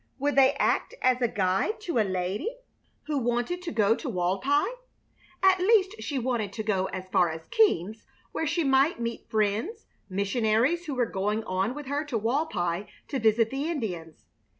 Would 0.17 0.35
they 0.35 0.53
act 0.55 0.95
as 1.03 1.19
guide 1.35 1.79
to 1.81 1.99
a 1.99 2.01
lady 2.03 2.57
who 3.03 3.19
wanted 3.19 3.61
to 3.61 3.71
go 3.71 3.93
to 3.93 4.09
Walpi? 4.09 4.65
At 5.43 5.59
least 5.59 6.01
she 6.01 6.17
wanted 6.17 6.51
to 6.53 6.63
go 6.63 6.85
as 6.85 7.07
far 7.09 7.29
as 7.29 7.45
Keams, 7.51 8.07
where 8.31 8.47
she 8.47 8.63
might 8.63 8.99
meet 8.99 9.29
friends, 9.29 9.85
missionaries, 10.09 10.87
who 10.87 10.95
were 10.95 11.05
going 11.05 11.43
on 11.43 11.75
with 11.75 11.85
her 11.85 12.03
to 12.05 12.17
Walpi 12.17 12.87
to 13.09 13.19
visit 13.19 13.51
the 13.51 13.69
Indians. 13.69 14.25